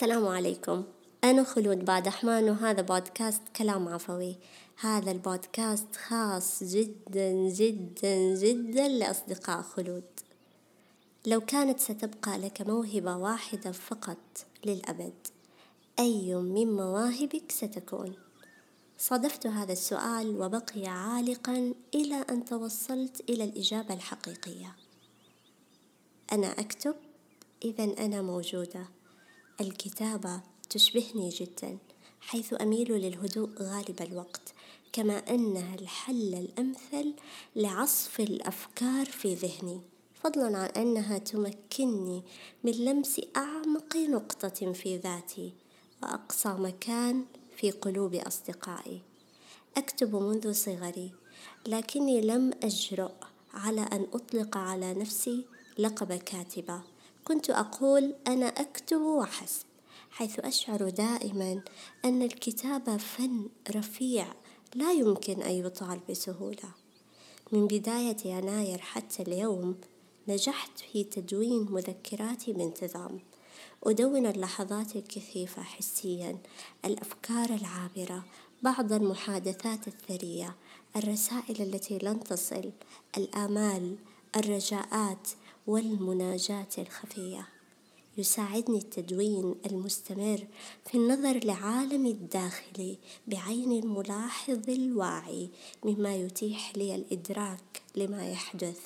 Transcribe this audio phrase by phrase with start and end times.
[0.00, 0.84] السلام عليكم.
[1.24, 4.36] أنا خلود بادحمان وهذا بودكاست كلام عفوي.
[4.80, 10.04] هذا البودكاست خاص جدا جدا جدا لأصدقاء خلود.
[11.26, 15.26] لو كانت ستبقى لك موهبة واحدة فقط للأبد
[15.98, 18.14] أي من مواهبك ستكون؟
[18.98, 24.76] صادفت هذا السؤال وبقي عالقا إلى أن توصلت إلى الإجابة الحقيقية.
[26.32, 26.94] أنا أكتب
[27.64, 28.99] إذا أنا موجودة.
[29.60, 30.40] الكتابة
[30.70, 31.78] تشبهني جدا
[32.20, 34.54] حيث أميل للهدوء غالب الوقت
[34.92, 37.14] كما أنها الحل الأمثل
[37.56, 39.80] لعصف الأفكار في ذهني.
[40.14, 42.22] فضلا عن أنها تمكنني
[42.64, 45.52] من لمس أعمق نقطة في ذاتي
[46.02, 47.24] وأقصى مكان
[47.56, 49.00] في قلوب أصدقائي.
[49.76, 51.12] أكتب منذ صغري
[51.66, 53.12] لكني لم أجرؤ
[53.54, 55.44] على أن أطلق على نفسي
[55.78, 56.82] لقب كاتبة.
[57.30, 59.66] كنت أقول أنا أكتب وحسب
[60.10, 61.62] حيث أشعر دائما
[62.04, 64.26] أن الكتابة فن رفيع
[64.74, 66.74] لا يمكن أن يطال بسهولة.
[67.52, 69.76] من بداية يناير حتى اليوم
[70.28, 73.20] نجحت في تدوين مذكراتي بانتظام
[73.84, 76.38] أدون اللحظات الكثيفة حسيا.
[76.84, 78.24] الأفكار العابرة
[78.62, 80.56] بعض المحادثات الثرية
[80.96, 82.70] الرسائل التي لن تصل
[83.16, 83.96] الآمال
[84.36, 85.28] الرجاءات
[85.66, 87.48] والمناجاة الخفية.
[88.18, 90.46] يساعدني التدوين المستمر
[90.86, 95.50] في النظر لعالمي الداخلي بعين الملاحظ الواعي
[95.84, 98.78] مما يتيح لي الإدراك لما يحدث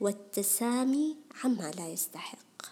[0.00, 2.62] والتسامي عما لا يستحق.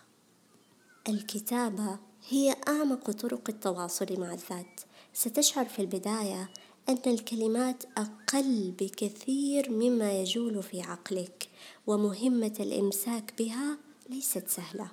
[1.09, 4.81] الكتابة هي أعمق طرق التواصل مع الذات.
[5.15, 6.51] ستشعر في البداية
[6.89, 11.49] أن الكلمات أقل بكثير مما يجول في عقلك
[11.87, 13.79] ومهمة الإمساك بها
[14.11, 14.91] ليست سهلة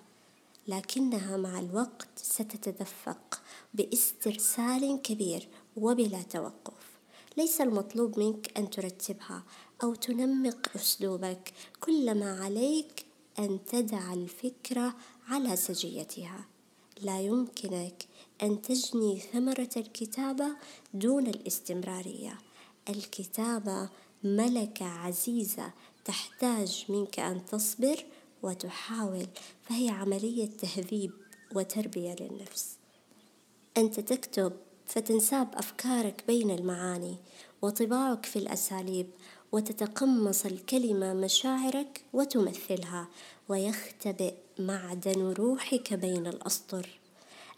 [0.67, 3.41] لكنها مع الوقت ستتدفق
[3.73, 6.85] باسترسال كبير وبلا توقف.
[7.37, 9.43] ليس المطلوب منك أن ترتبها
[9.83, 13.05] أو تنمق أسلوبك كل ما عليك
[13.39, 14.95] أن تدع الفكرة
[15.27, 16.45] على سجيتها.
[17.01, 18.05] لا يمكنك
[18.43, 20.47] أن تجني ثمرة الكتابه
[20.93, 22.37] دون الاستمرارية.
[22.89, 23.89] الكتابه
[24.23, 25.71] ملكة عزيزة
[26.05, 28.05] تحتاج منك أن تصبر
[28.43, 29.27] وتحاول
[29.61, 31.11] فهي عملية تهذيب
[31.55, 32.77] وتربية للنفس.
[33.77, 34.53] أنت تكتب
[34.85, 37.15] فتنساب أفكارك بين المعاني
[37.61, 39.07] وطباعك في الأساليب
[39.55, 43.07] وتتقمص الكلمة مشاعرك وتمثلها
[43.49, 46.89] ويختبئ معدن روحك بين الأسطر.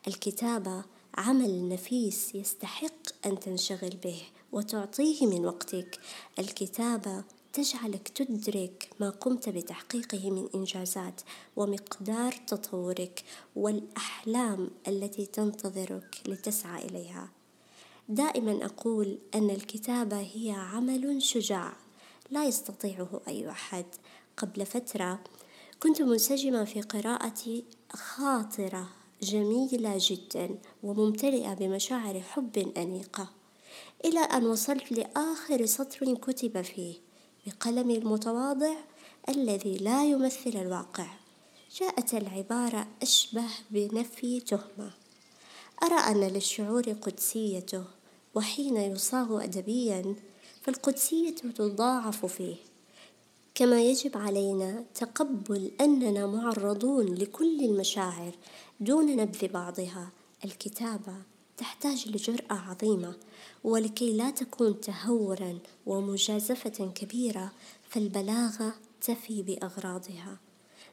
[0.07, 0.83] الكتابة
[1.17, 4.21] عمل نفيس يستحق أن تنشغل به
[4.51, 5.99] وتعطيه من وقتك.
[6.39, 11.21] الكتابة تجعلك تدرك ما قمت بتحقيقه من إنجازات
[11.55, 13.23] ومقدار تطورك
[13.55, 17.29] والأحلام التي تنتظرك لتسعى إليها.
[18.09, 21.86] دائما أقول أن الكتابة هي عمل شجاع.
[22.31, 23.85] لا يستطيعه أي أحد.
[24.37, 25.19] قبل فترة
[25.79, 28.89] كنت منسجمة في قراءة خاطرة
[29.21, 30.49] جميلة جدا
[30.83, 33.29] وممتلئة بمشاعر حب أنيقة.
[34.05, 36.95] إلى أن وصلت لآخر سطر كتب فيه
[37.47, 38.75] بقلمي المتواضع
[39.29, 41.07] الذي لا يمثل الواقع.
[41.79, 44.91] جاءت العبارة أشبه بنفي تهمة.
[45.83, 47.83] أرى أن للشعور قدسيته
[48.35, 50.15] وحين يصاغ أدبيا
[50.67, 52.55] فالقدسية تضاعف فيه.
[53.55, 58.31] كما يجب علينا تقبل أننا معرضون لكل المشاعر
[58.79, 60.09] دون نبذ بعضها.
[60.45, 61.13] الكتابة
[61.57, 63.13] تحتاج لجرأة عظيمة
[63.63, 67.51] ولكي لا تكون تهورا ومجازفة كبيرة
[67.89, 70.37] فالبلاغة تفي بأغراضها.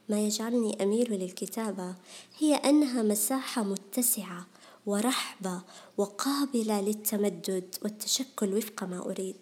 [0.09, 1.95] ما يجعلني أميل للكتابة
[2.39, 4.47] هي أنها مساحة متسعة
[4.87, 5.63] ورحبة
[5.97, 9.37] وقابلة للتمدد والتشكل وفق ما أريد.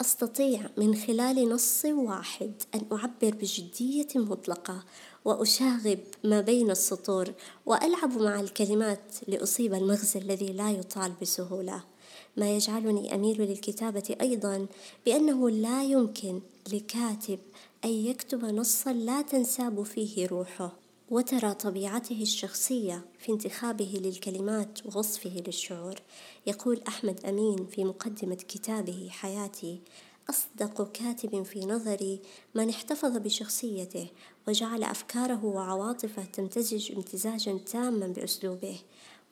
[0.00, 4.84] أستطيع من خلال نص واحد أن أعبر بجدية مطلقة
[5.24, 7.32] وأشاغب ما بين السطور
[7.66, 11.84] وألعب مع الكلمات لأصيب المغزى الذي لا يطال بسهولة.
[12.36, 14.66] ما يجعلني أميل للكتابة أيضا
[15.06, 16.40] بأنه لا يمكن
[16.72, 17.38] لكاتب
[17.84, 20.72] أن يكتب نصا لا تنساب فيه روحه.
[21.10, 25.94] وترى طبيعته الشخصية في انتخابه للكلمات ووصفه للشعور.
[26.46, 29.80] يقول أحمد أمين في مقدمة كتابه حياتي
[30.30, 32.20] أصدق كاتب في نظري
[32.54, 34.08] من احتفظ بشخصيته
[34.48, 38.78] وجعل أفكاره وعواطفه تمتزج امتزاجا تاما بأسلوبه.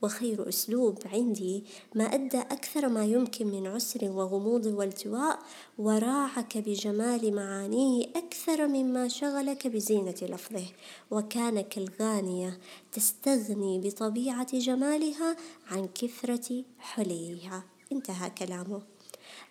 [0.03, 1.65] وخير أسلوب عندي.
[1.95, 5.39] ما أدى أكثر ما يمكن من عسر وغموض والتواء.
[5.79, 10.67] وراعك بجمال معانيه أكثر مما شغلك بزينة لفظه.
[11.11, 12.59] وكان كالغانية
[12.93, 15.37] تستغني بطبيعة جمالها
[15.71, 17.65] عن كثرة حليها.
[17.93, 18.83] انتهى كلامه.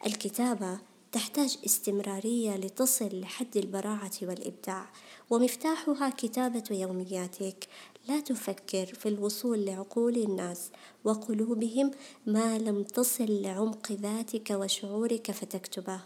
[0.05, 4.85] الكتابة تحتاج استمرارية لتصل لحد البراعة والإبداع
[5.29, 7.67] ومفتاحها كتابة يومياتك.
[8.07, 10.71] لا تفكر في الوصول لعقول الناس
[11.03, 11.91] وقلوبهم
[12.25, 15.99] ما لم تصل لعمق ذاتك وشعورك فتكتبه.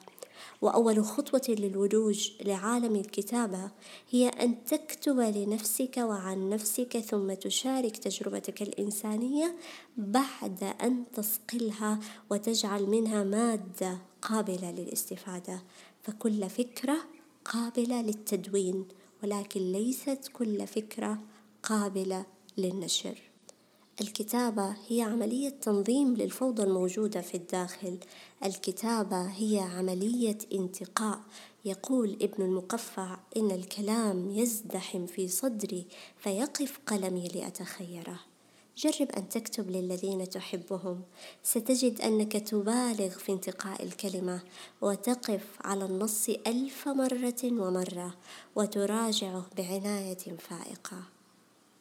[0.62, 3.72] وأول خطوة للولوج لعالم الكتابة
[4.10, 9.56] هي أن تكتب لنفسك وعن نفسك ثم تشارك تجربتك الإنسانية
[9.98, 12.00] بعد أن تصقلها
[12.30, 15.62] وتجعل منها مادة قابلة للاستفادة.
[16.02, 16.98] فكل فكرة
[17.46, 18.88] قابلة للتدوين
[19.24, 21.20] ولكن ليست كل فكرة
[21.64, 22.26] قابلة
[22.58, 23.18] للنشر.
[24.02, 27.98] الكتابة هي عملية تنظيم للفوضى الموجودة في الداخل.
[28.46, 31.20] الكتابة هي عملية انتقاء.
[31.66, 35.86] يقول ابن المقفع إن الكلام يزدحم في صدري
[36.18, 38.20] فيقف قلمي لأتخيره.
[38.78, 41.02] جرب أن تكتب للذين تحبهم.
[41.44, 44.42] ستجد أنك تبالغ في انتقاء الكلمة
[44.82, 48.16] وتقف على النص ألف مرة ومرة
[48.56, 51.04] وتراجعه بعناية فائقة.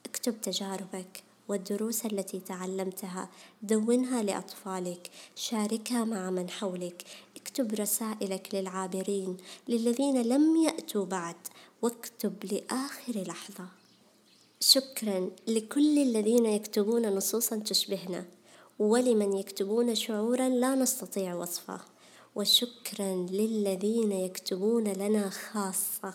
[0.06, 1.25] اكتب تجاربك.
[1.48, 3.28] والدروس التي تعلمتها.
[3.62, 5.10] دونها لأطفالك.
[5.36, 7.02] شاركها مع من حولك.
[7.36, 9.36] اكتب رسائلك للعابرين
[9.68, 11.36] للذين لم يأتوا بعد
[11.82, 13.66] واكتب لآخر لحظة.
[14.60, 18.24] شكرا لكل الذين يكتبون نصوصا تشبهنا
[18.78, 21.80] ولمن يكتبون شعورا لا نستطيع وصفه.
[22.34, 26.14] وشكرا للذين يكتبون لنا خاصة.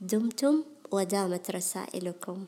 [0.00, 0.62] دمتم
[0.92, 2.44] ودامت رسائلكم.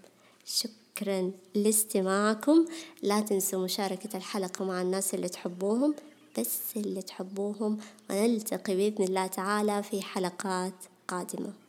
[0.96, 2.66] شكرا لاستماعكم.
[3.02, 5.94] لا تنسوا مشاركة الحلقة مع الناس اللي تحبوهم
[6.38, 7.78] بس اللي تحبوهم.
[8.10, 10.72] ونلتقي بإذن الله تعالى في حلقات
[11.08, 11.65] قادمة.